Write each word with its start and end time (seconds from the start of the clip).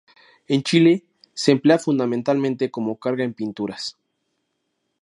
En 0.47 0.63
Chile 0.63 1.03
se 1.35 1.51
emplea 1.51 1.77
fundamentalmente 1.77 2.71
como 2.71 2.95
carga 2.97 3.23
en 3.23 3.35
pinturas. 3.35 3.99